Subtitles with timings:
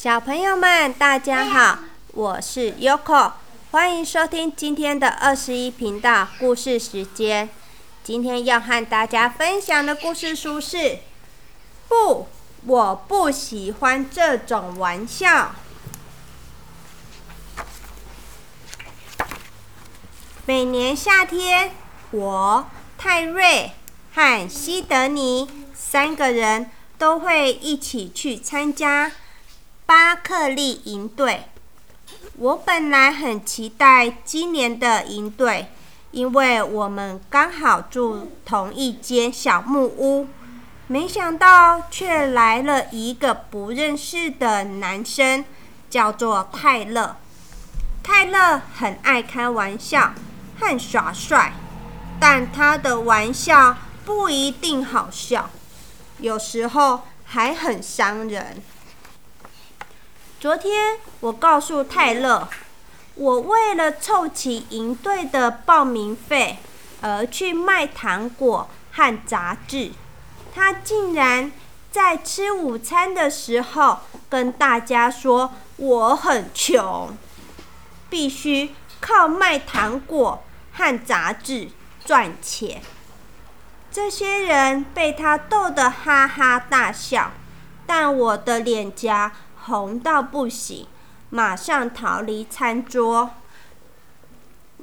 [0.00, 1.80] 小朋友们，大家好，
[2.12, 3.32] 我是 Yoko，
[3.72, 7.48] 欢迎收听今天的二十一频道故事时间。
[8.04, 10.76] 今天要和大家分享的故事书是
[11.88, 12.28] 《不，
[12.64, 15.52] 我不喜欢这种玩笑》。
[20.46, 21.72] 每年夏天，
[22.12, 23.72] 我泰瑞
[24.14, 29.10] 和西德尼三个人都会一起去参加
[29.88, 31.44] 巴克利营队。
[32.36, 35.68] 我本来很期待今年的营队，
[36.10, 40.28] 因为我们刚好住同一间小木屋。
[40.88, 45.42] 没想到却来了一个不认识的男生，
[45.88, 47.16] 叫做泰勒。
[48.02, 50.12] 泰勒很爱开玩笑。
[50.60, 51.54] 和耍帅，
[52.20, 55.48] 但他的玩笑不一定好笑，
[56.18, 58.62] 有时候还很伤人。
[60.40, 62.48] 昨天我告诉泰勒，
[63.16, 66.58] 我为了凑齐营队的报名费
[67.00, 69.90] 而去卖糖果和杂志，
[70.54, 71.50] 他竟然
[71.90, 77.16] 在吃午餐的时候跟大家说我很穷，
[78.08, 80.42] 必须靠卖糖果。
[80.80, 81.70] 和杂志
[82.04, 82.80] 赚钱，
[83.90, 87.32] 这些人被他逗得哈哈大笑，
[87.84, 89.32] 但我的脸颊
[89.68, 90.86] 红到不行，
[91.30, 93.30] 马上逃离餐桌。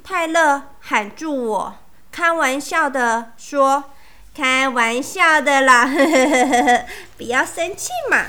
[0.02, 1.74] 泰勒喊住我，
[2.10, 3.84] 开玩笑的说
[4.34, 8.26] ：“开玩笑的啦，呵呵呵呵，不要生气嘛。”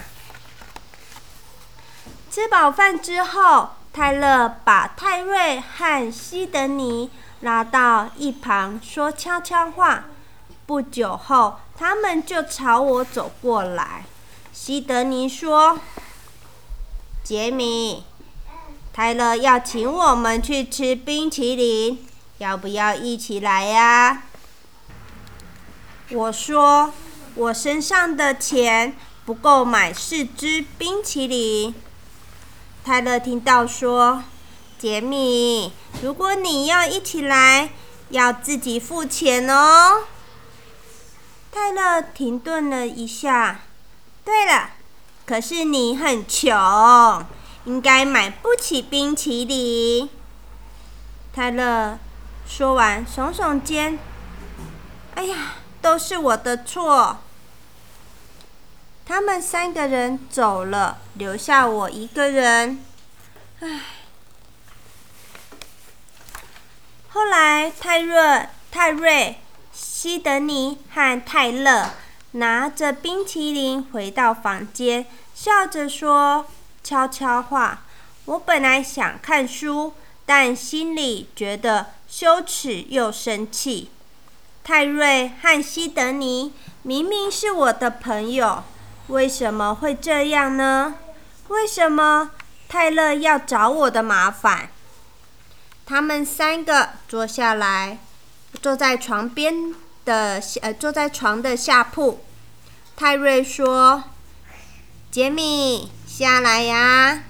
[2.30, 7.09] 吃饱饭之后，泰勒把泰瑞和西德尼。
[7.42, 10.05] 拉到一旁说悄悄话。
[10.66, 14.05] 不久后，他们就朝我走过来。
[14.52, 15.80] 西德尼说
[17.28, 18.06] ：“杰米，
[18.94, 24.23] 泰勒要请我们去吃冰淇淋，要不要一起来呀？”
[26.10, 26.93] 我说
[27.36, 28.95] ：“我身上的钱
[29.26, 31.76] 不够买四支冰淇淋。”
[32.86, 34.23] 泰勒听到说。
[34.80, 37.71] 杰米，如果你要一起来，
[38.11, 40.04] 要自己付钱哦。
[41.52, 43.59] 泰勒停顿了一下。
[44.23, 44.70] 对了，
[45.27, 47.26] 可是你很穷，
[47.65, 50.10] 应该买不起冰淇淋。
[51.33, 51.99] 泰勒
[52.48, 53.99] 说完，耸耸肩。
[55.15, 57.17] 哎呀，都是我的错。
[59.05, 62.82] 他们三个人走了，留下我一个人。
[63.59, 63.82] 唉。
[67.09, 69.42] 后来，泰瑞、泰瑞、
[69.73, 71.92] 西德尼和泰勒
[72.32, 76.45] 拿着冰淇淋回到房间，笑着说
[76.83, 77.83] 悄悄话。
[78.26, 79.93] 我本来想看书，
[80.26, 83.89] 但心里觉得羞耻又生气。
[84.64, 86.52] 泰瑞和西德尼
[86.83, 88.64] 明明是我的朋友，
[89.08, 90.95] 为什么会这样呢？
[91.48, 92.32] 为什么
[92.67, 94.70] 泰勒要找我的麻烦？
[95.86, 97.99] 他们三个坐下来，
[98.61, 99.73] 坐在床边
[100.08, 102.22] 的呃，坐在床的下铺。
[102.95, 104.06] 泰瑞说
[105.12, 107.23] ：“杰米，下来呀。”“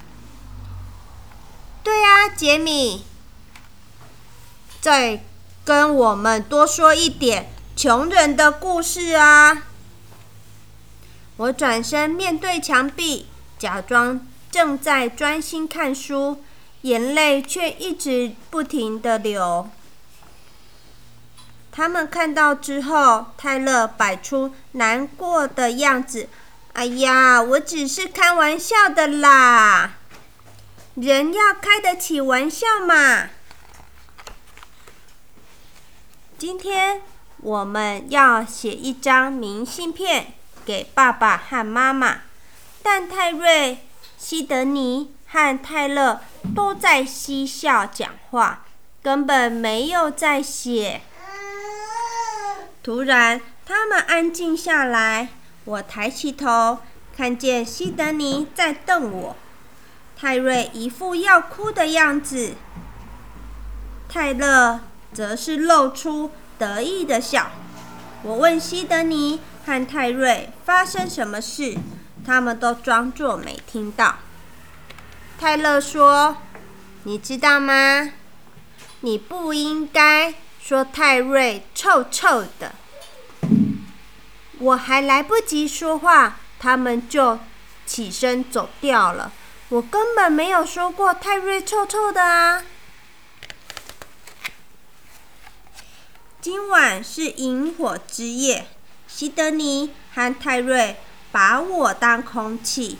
[1.83, 3.03] 对呀，杰米。”
[4.79, 5.23] 再
[5.65, 9.63] 跟我们多说一点穷人的故事啊！
[11.37, 13.25] 我转身面对墙壁，
[13.57, 16.43] 假装正在专心看书。
[16.81, 19.67] 眼泪却一直不停的流。
[21.77, 26.27] 他们看到之后，泰勒摆出难过的样子。
[26.73, 29.91] 哎呀，我只是开玩笑的啦，
[30.95, 33.29] 人要开得起玩笑嘛。
[36.39, 37.03] 今天
[37.41, 40.33] 我们要写一张明信片
[40.65, 42.21] 给爸爸和妈妈，
[42.81, 43.85] 但泰瑞、
[44.17, 46.21] 西德尼和泰勒。
[46.55, 48.65] 都在嬉笑讲话，
[49.03, 51.01] 根本没有在写。
[52.87, 55.27] 突然，他们安静下来。
[55.65, 56.77] 我抬起头，
[57.13, 59.35] 看见西德尼在瞪我，
[60.15, 62.53] 泰瑞一副要哭的样子，
[64.07, 64.79] 泰勒
[65.11, 67.51] 则是露出得意的笑。
[68.23, 71.75] 我问西德尼和泰瑞发生什么事，
[72.25, 74.15] 他们都装作没听到。
[75.37, 76.37] 泰勒说
[77.03, 78.13] ：“你知道吗？
[79.01, 80.33] 你不应该
[80.67, 82.75] 说泰瑞臭臭的。”
[84.59, 87.39] 我还来不及说话，他们就
[87.85, 89.31] 起身走掉了。
[89.69, 92.65] 我根本没有说过泰瑞臭臭的啊！
[96.41, 98.67] 今晚是萤火之夜，
[99.07, 100.97] 希德尼和泰瑞
[101.31, 102.97] 把我当空气，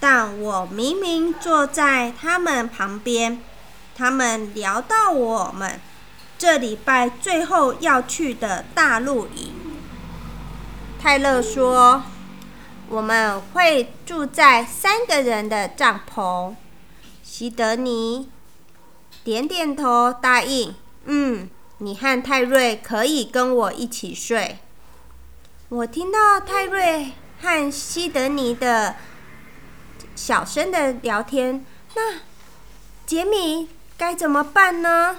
[0.00, 3.42] 但我明明坐在他们旁边。
[3.94, 5.78] 他们聊到我们
[6.42, 9.52] 这礼拜最后要去的大露营。
[11.00, 12.02] 泰勒说。
[12.88, 16.56] 我们会住在三个人的帐篷。
[17.22, 18.28] 西德尼
[19.22, 20.74] 点点头答应。
[21.04, 21.48] 嗯，
[21.78, 24.58] 你和泰瑞可以跟我一起睡。
[25.68, 28.96] 我听到泰瑞和西德尼的
[30.16, 31.64] 小声的聊天。
[31.94, 32.18] 那
[33.06, 35.18] 杰米该怎么办呢？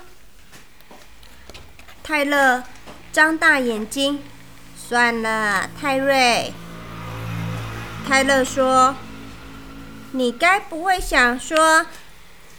[2.04, 2.64] 泰勒
[3.12, 4.22] 张大眼睛。
[4.76, 6.54] 算了，泰瑞。
[8.08, 8.96] 泰勒说
[10.12, 11.86] ：“你该不会想说，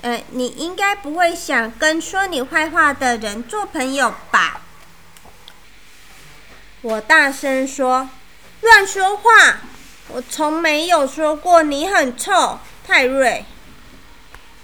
[0.00, 4.62] 呃，你应该不会想跟说你坏话的人做朋友吧？”
[6.81, 8.08] 我大声说
[8.62, 9.61] ：“乱说话！
[10.08, 13.44] 我从没有说过你很臭，泰瑞。”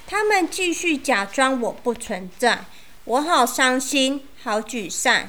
[0.09, 2.65] 他们继续假装我不存在，
[3.05, 5.28] 我好伤心，好沮丧，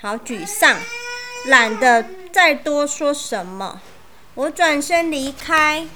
[0.00, 0.76] 好沮丧，
[1.46, 3.80] 懒得再多说什么。
[4.34, 5.86] 我转身离开。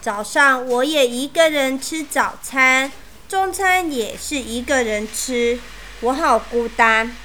[0.00, 2.92] 早上我也一个人吃早餐，
[3.28, 5.58] 中餐也是一个人吃，
[6.02, 7.16] 我好孤单。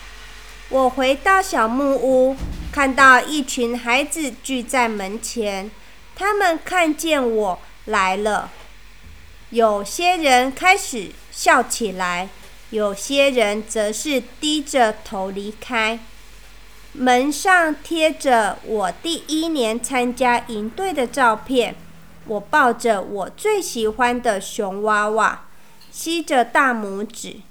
[0.69, 2.35] 我回到小木屋，
[2.71, 5.69] 看到一群孩子聚在门前，
[6.15, 8.49] 他们看见我来了，
[9.51, 12.29] 有些人开始笑起来，
[12.73, 15.99] 有些人则是低着头离开。
[16.93, 21.75] 门上贴着我第一年参加营队的照片，
[22.25, 25.45] 我抱着我最喜欢的熊娃娃，
[25.91, 27.41] 吸着大拇指。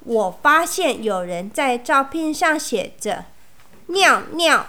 [0.00, 3.26] 我发现有人在照片上写着
[3.86, 4.66] “尿尿”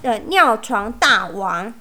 [0.00, 1.74] 的尿床大王。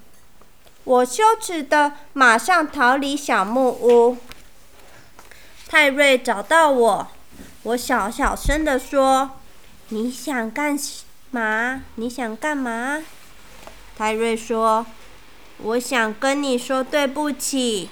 [0.84, 4.18] 我羞耻的马上逃离小木屋。
[5.70, 7.08] 泰瑞找到我，
[7.64, 9.32] 我小小声的说
[9.90, 10.78] ：“你想干？”
[11.34, 13.02] 嘛，你想干嘛？
[13.98, 14.86] 泰瑞说
[15.60, 17.90] ：“我想跟你说对不起。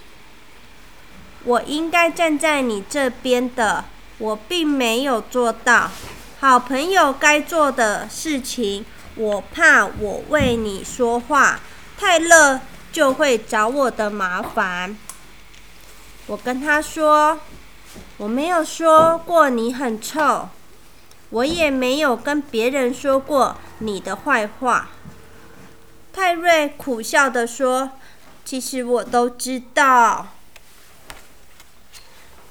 [1.46, 3.86] 我应该站在你这边的，
[4.18, 5.90] 我并没有做到。
[6.42, 8.84] 好朋友该做的事情，
[9.16, 11.62] 我怕我为你说话，
[11.98, 12.60] 泰勒
[12.92, 14.98] 就会找我的麻烦。”
[16.28, 17.40] 我跟他说
[18.18, 20.50] ：“我没有说过你很臭。”
[21.32, 24.90] 我也没有跟别人说过你的坏话。”
[26.12, 27.92] 泰瑞苦笑的说
[28.44, 30.30] ，“其实我都知道。”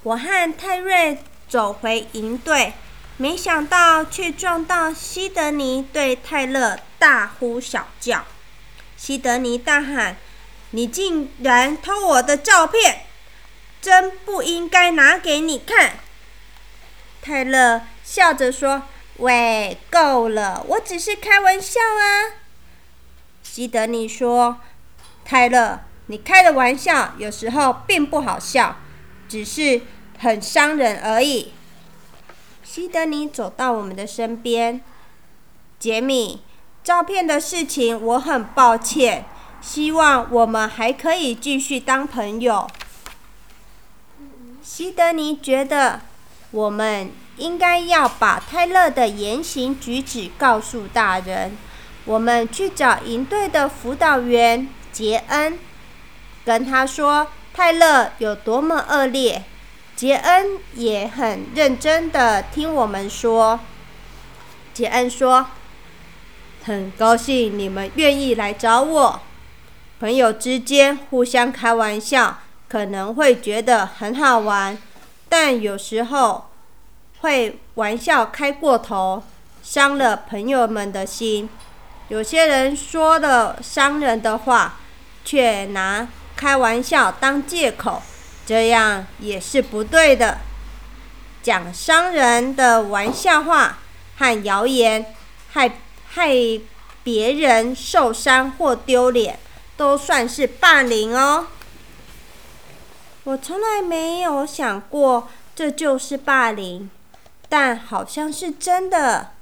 [0.05, 2.75] 我和泰瑞走回营队，
[3.17, 8.25] 没想到却撞到西德尼，对泰勒大呼小叫。
[8.97, 10.17] 西德尼大喊
[10.71, 13.07] ：“你竟然偷我的照片！
[13.81, 15.95] 真不应该拿给你看！”
[17.23, 17.83] 泰勒。
[18.09, 18.85] 笑着说
[19.19, 22.41] ：“喂，够了，我只是开玩笑啊。”
[23.45, 24.61] 西德尼说
[25.27, 28.77] ：“泰勒，你开的玩笑有时候并不好笑，
[29.29, 29.83] 只是
[30.19, 31.53] 很伤人而已。”
[32.65, 34.81] 西德尼走到我们的身边
[35.79, 36.43] ：“杰米，
[36.83, 39.27] 照片的事情我很抱歉，
[39.61, 42.67] 希望我们还可以继续当朋友。”
[44.63, 46.01] 西德尼觉得
[46.51, 47.11] 我们。
[47.39, 51.57] 应该要把泰勒的言行举止告诉大人。
[52.05, 55.57] 我们去找营队的辅导员杰恩，
[56.45, 59.45] 跟他说泰勒有多么恶劣。
[59.95, 63.61] 杰恩也很认真的听我们说。
[64.75, 65.47] 杰恩说
[66.67, 69.21] ：“很高兴你们愿意来找我。
[70.01, 72.39] 朋友之间互相开玩笑，
[72.69, 74.77] 可能会觉得很好玩，
[75.29, 76.45] 但有时候……”
[77.21, 79.25] 会玩笑开过头，
[79.61, 81.49] 伤了朋友们的心。
[82.07, 84.77] 有些人说了伤人的话，
[85.25, 86.07] 却拿
[86.37, 88.01] 开玩笑当借口，
[88.47, 90.39] 这样也是不对的。
[91.43, 93.79] 讲伤人的玩笑话
[94.17, 95.13] 和谣言，
[95.51, 95.73] 害
[96.11, 96.31] 害
[97.03, 99.41] 别人受伤或丢脸，
[99.77, 101.49] 都算是霸凌哦。
[103.29, 106.89] 我从来没有想过，这就是霸凌。
[107.47, 109.33] 但好像是真的。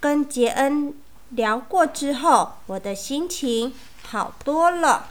[0.00, 0.94] 跟杰恩
[1.28, 5.08] 聊过之后，我的心情好多了。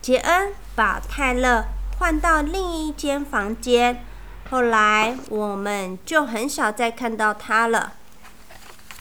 [0.00, 1.64] 杰恩把泰勒
[1.98, 4.04] 换到另一间房间。
[4.48, 7.94] 后来我们就很少再看到他了，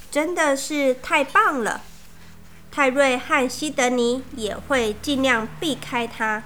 [0.10, 1.82] 真的是太棒了。
[2.72, 6.42] 泰瑞和西德尼也会尽量避开他。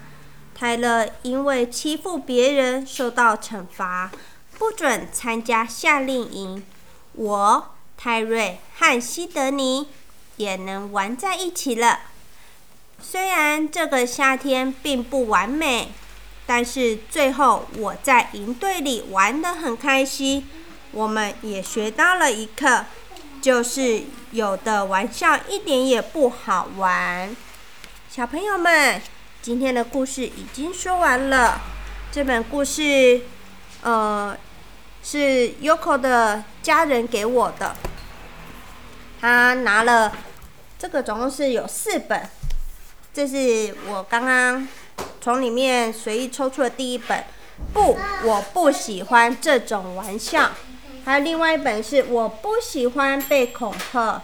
[0.64, 4.10] 泰勒因为欺负别人受到惩罚，
[4.58, 6.64] 不准参加夏令营。
[7.16, 9.90] 我泰瑞和西德尼
[10.38, 12.00] 也能玩在一起了。
[13.02, 15.92] 虽然这个夏天并不完美，
[16.46, 20.48] 但是最后我在营队里玩得很开心。
[20.94, 22.86] 我们也学到了一课，
[23.42, 27.36] 就是有的玩笑一点也不好玩。
[28.10, 29.02] 小朋友们，
[29.44, 31.60] 今天的故事已经说完了。
[32.14, 33.24] 这本故事，
[33.82, 34.38] 呃，
[35.04, 37.76] 是 Yoko 的家人给我的。
[39.20, 40.14] 他拿了
[40.80, 42.30] 这个，总共是有四本。
[43.14, 44.66] 这是我刚刚
[45.20, 47.26] 从里面随意抽出的第一本。
[47.74, 50.52] 不，我不喜欢这种玩笑。
[51.04, 54.22] 还有另外一本是我不喜欢被恐吓，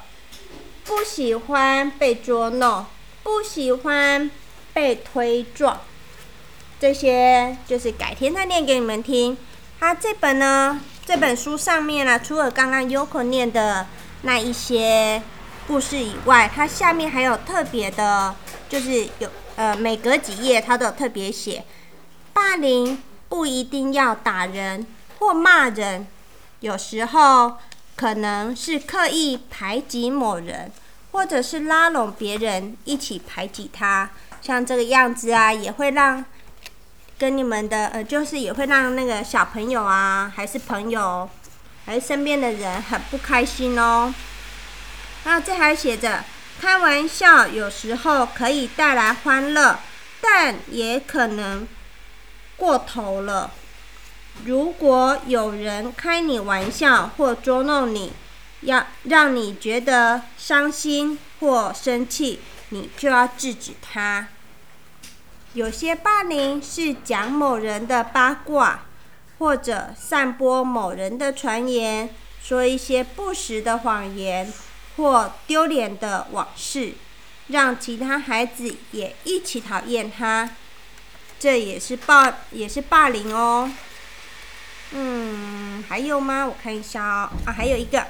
[0.86, 2.86] 不喜欢被捉弄，
[3.22, 4.32] 不喜欢
[4.80, 5.82] 被推撞。
[6.80, 9.38] 这些就是改天再念给你们听。
[9.78, 13.88] 它这本呢，这本书上面呢，除了刚刚 Yoko 念的
[14.22, 15.22] 那一些
[15.68, 18.34] 故事以外，它下面还有特别的。
[18.70, 21.66] 就是有呃，每隔几页它都有特别写，
[22.32, 24.86] 霸凌不一定要打人
[25.18, 26.06] 或骂人，
[26.60, 27.58] 有时候
[27.96, 30.72] 可能是刻意排挤某人，
[31.12, 36.24] 或者是拉拢别人一起排挤他，像这个样子啊，也会让
[37.18, 41.30] 跟你们的呃，就是也会让那个小朋友啊，还是朋友，
[41.86, 44.14] 还是身边的人很不开心哦。
[45.24, 46.24] 那这还写着。
[46.62, 49.80] 开玩笑有时候可以带来欢乐，
[50.20, 51.66] 但也可能
[52.58, 53.52] 过头了。
[54.44, 58.12] 如果有人开你玩笑或捉弄你，
[58.60, 64.28] 要让你觉得伤心或生气，你就要制止他。
[65.54, 68.86] 有些霸凌是讲某人的八卦，
[69.38, 72.10] 或者散播某人的传言，
[72.42, 74.52] 说一些不实的谎言。
[74.98, 76.96] 或丢脸的往事，
[77.48, 80.50] 让其他孩子也一起讨厌他，
[81.40, 83.72] 这也是霸，也是霸凌哦。
[84.92, 86.46] 嗯，还有吗？
[86.46, 87.30] 我看一下哦。
[87.46, 88.08] 啊，还有一个，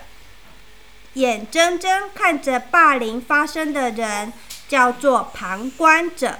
[1.13, 4.33] 眼睁睁看着霸凌发生的人
[4.69, 6.39] 叫做旁观者。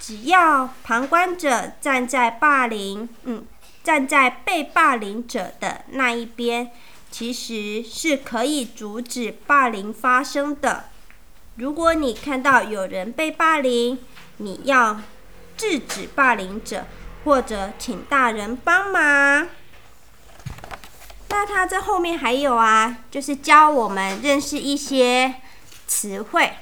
[0.00, 3.44] 只要旁观者站在霸凌，嗯，
[3.82, 6.70] 站在被霸凌者的那一边。
[7.10, 10.86] 其实是可以阻止霸凌发生的。
[11.54, 13.96] 如果你看到有人被霸凌，
[14.38, 15.00] 你要
[15.56, 16.86] 制止霸凌者，
[17.22, 19.46] 或者请大人帮忙。
[21.28, 25.36] 那他这后面还有啊，就是教我们认识一些
[25.86, 26.52] 词汇。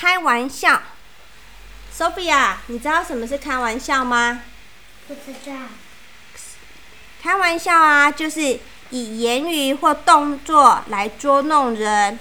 [0.00, 0.80] 开玩笑
[1.94, 4.40] ，Sophia，你知道什么是开玩笑吗？
[5.06, 5.52] 不知道。
[7.22, 12.18] 开玩笑啊，就是以言语或动作来捉弄人，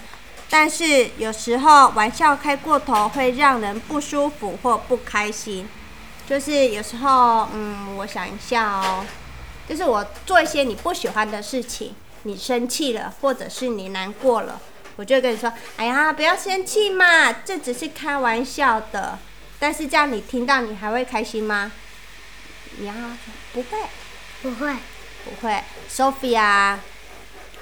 [0.50, 5.66] 但是有时候玩笑开过头会让人不舒服或不开心。
[6.28, 9.06] 就是有时候，嗯，我想一下哦，
[9.70, 14.60] 就是我做一些你不喜欢的事情，你生气了，或者是你难过了，
[15.00, 19.18] 我就跟你说：“哎呀，不要生气嘛，这只是开玩笑的。”
[19.58, 21.72] 但是这样你听到，你还会开心吗？
[22.80, 22.94] 你要
[23.54, 23.78] 不会。
[24.42, 24.76] 不会，
[25.24, 25.64] 不会。
[25.90, 26.76] Sophia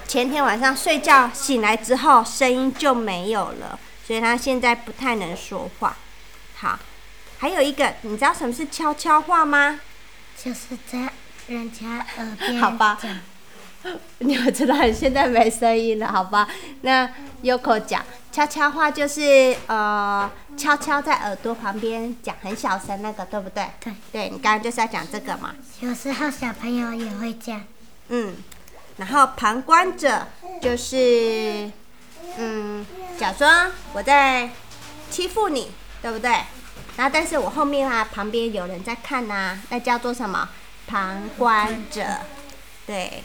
[0.07, 5.95] 前天晚上睡觉醒来之后，声音就没有了，所以他现在不太能说话。
[6.55, 6.79] 好，
[7.37, 9.79] 还有一个，你知道什么是悄悄话吗？
[10.43, 11.13] 就是在
[11.45, 12.97] 人家耳边好吧。
[14.19, 16.47] 你们知道你现在没声音了，好吧？
[16.81, 17.09] 那
[17.43, 23.65] Yoko 讲悄悄话就是呃，悄悄在耳朵旁边讲很小声那个，对不对？
[23.79, 23.93] 对。
[24.11, 25.55] 对你刚刚就是要讲这个嘛。
[25.81, 27.63] 有时候小朋友也会讲。
[28.09, 28.35] 嗯，
[28.97, 30.27] 然后旁观者
[30.61, 31.71] 就是
[32.37, 32.85] 嗯，
[33.17, 34.49] 假装我在
[35.09, 36.31] 欺负你，对不对？
[36.97, 40.49] 然后但是我后面啊，旁边有人在看呐，那叫做什么？
[40.87, 42.03] 旁观者，
[42.85, 43.23] 对。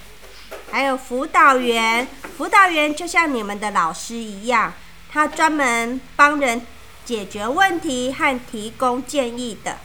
[0.72, 4.72] 还有辅导员，辅导员就像你们的老师一样，
[5.10, 6.66] 他专门帮人
[7.04, 9.76] 解决问题和提供建议的。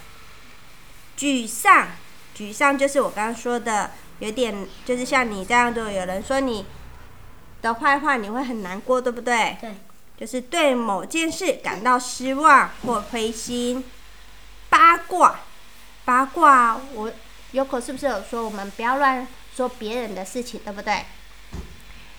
[1.17, 1.89] 沮丧，
[2.38, 6.65] 沮丧就是我刚刚说的，有点就是像你这样的，有人说你
[7.62, 9.58] 的坏话，你会很难过，对不对？
[9.60, 9.75] 对。
[10.17, 13.84] 就是对某件事感到失望或灰心。
[14.70, 15.41] 八卦，
[16.06, 17.12] 八卦，我
[17.51, 19.27] 有口是不是有说我们不要乱
[19.58, 21.04] 说别人的事情，对不对？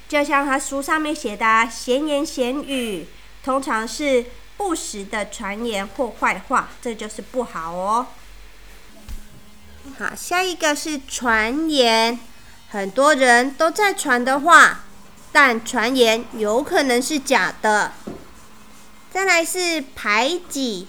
[0.09, 3.07] 就像他书上面写的，闲言闲语，
[3.45, 4.27] 通常是
[4.57, 8.09] 不实的传言或坏话，这就是不好哦。
[10.01, 12.19] 好，下一个是传言，
[12.71, 14.81] 很多人都在传的话，
[15.31, 17.93] 但传言有可能是假的。
[19.13, 20.89] 再来是排挤，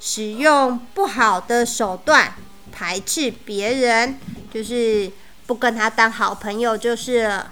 [0.00, 2.34] 使用不好的手段
[2.70, 4.18] 排斥别人，
[4.52, 5.10] 就是
[5.46, 7.42] 不跟他当好朋友，就是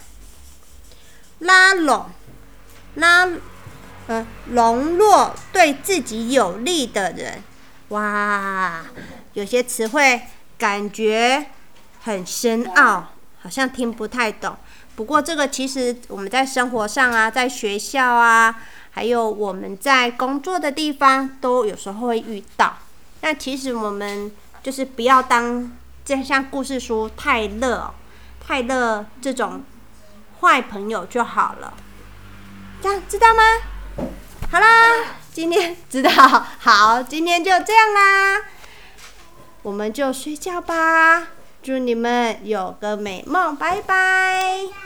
[1.38, 2.06] 拉拢，
[2.96, 3.28] 拉，
[4.06, 7.42] 呃，笼络对自己有利的人。
[7.88, 8.82] 哇，
[9.34, 10.22] 有些词汇
[10.58, 11.46] 感觉
[12.02, 14.56] 很深奥，好像听不太懂。
[14.96, 22.78] 不过这个其实我们在生活上啊，在学校啊，还有我们在工作的地方，都有时候会遇到。
[23.20, 24.30] 那其实我们
[24.62, 25.72] 就是不要当，
[26.04, 27.94] 就像故事书泰勒、
[28.46, 29.64] 泰勒这种
[30.40, 31.72] 坏朋友就好了。
[32.82, 33.42] 这样知道吗？
[34.52, 36.10] 好啦，今天知道，
[36.58, 38.42] 好，今天就这样啦，
[39.62, 41.28] 我们就睡觉吧。
[41.62, 44.74] 祝你们有个美梦，拜拜。